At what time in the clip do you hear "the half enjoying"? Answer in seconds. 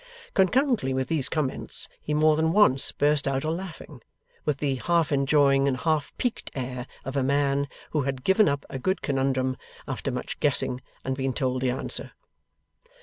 4.57-5.67